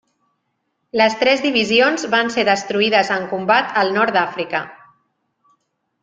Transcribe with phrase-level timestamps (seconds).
[0.99, 4.63] Les tres divisions van ser destruïdes en combat al nord d'Àfrica.